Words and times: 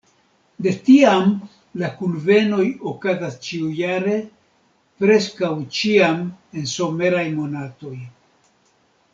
De 0.67 0.71
tiam 0.85 1.27
la 1.81 1.89
kunvenoj 1.99 2.65
okazas 2.93 3.37
ĉiujare, 3.49 4.17
preskaŭ 5.05 5.53
ĉiam 5.81 6.27
en 6.63 6.67
someraj 6.75 7.25
monatoj. 7.37 7.97